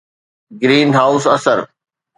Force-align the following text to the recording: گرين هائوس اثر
گرين 0.61 0.89
هائوس 0.97 1.25
اثر 1.35 1.59